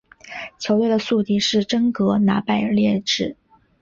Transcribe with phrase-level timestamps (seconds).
[0.57, 3.37] 球队的宿敌是真格拿拜列治。